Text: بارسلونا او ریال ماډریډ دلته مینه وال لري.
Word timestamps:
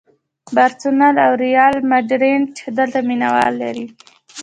بارسلونا 0.55 1.09
او 1.25 1.31
ریال 1.45 1.75
ماډریډ 1.89 2.43
دلته 2.77 2.99
مینه 3.07 3.27
وال 3.33 3.53
لري. 3.63 3.85